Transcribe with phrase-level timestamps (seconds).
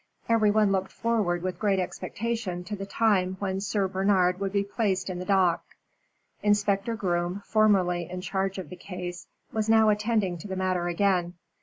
[0.27, 4.63] Every one looked forward with great expectation to the time when Sir Bernard would be
[4.63, 5.63] placed in the dock.
[6.41, 11.35] Inspector Groom, formerly in charge of the case, was now attending to the matter again.